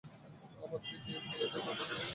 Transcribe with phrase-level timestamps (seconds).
[0.63, 1.47] আমার দিকে চেয়ে
[1.53, 2.07] দেখো, ডেমিয়েন!